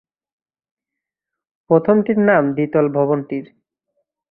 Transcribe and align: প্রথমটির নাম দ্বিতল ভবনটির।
প্রথমটির 1.69 2.19
নাম 2.19 2.43
দ্বিতল 2.53 2.85
ভবনটির। 2.89 3.45